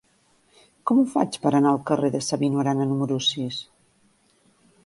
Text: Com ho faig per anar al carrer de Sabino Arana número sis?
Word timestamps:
Com 0.91 1.01
ho 1.01 1.03
faig 1.11 1.37
per 1.43 1.51
anar 1.59 1.73
al 1.73 1.83
carrer 1.91 2.11
de 2.17 2.23
Sabino 2.31 2.65
Arana 2.65 2.91
número 2.95 3.23
sis? 3.29 3.61